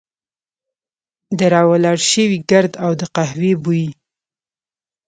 [1.37, 3.85] د را ولاړ شوي ګرد او د قهوې بوی.